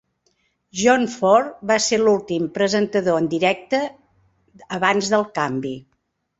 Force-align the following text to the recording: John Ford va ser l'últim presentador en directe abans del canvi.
John 0.79 1.03
Ford 1.15 1.59
va 1.73 1.77
ser 1.89 1.99
l'últim 1.99 2.49
presentador 2.57 3.21
en 3.21 3.29
directe 3.37 3.85
abans 4.81 5.15
del 5.17 5.31
canvi. 5.41 5.79